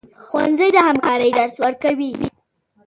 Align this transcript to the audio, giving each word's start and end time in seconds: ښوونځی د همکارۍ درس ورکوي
ښوونځی 0.27 0.69
د 0.73 0.77
همکارۍ 0.87 1.29
درس 1.37 1.55
ورکوي 1.63 2.11